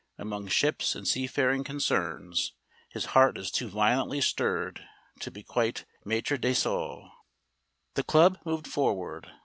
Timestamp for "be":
5.29-5.43